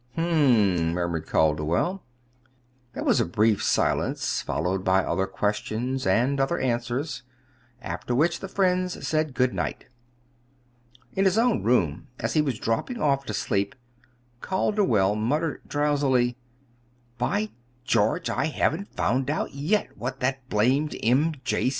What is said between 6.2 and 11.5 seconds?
other answers; after which the friends said good night. In his